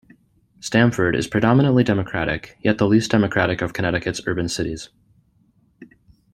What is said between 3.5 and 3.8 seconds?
of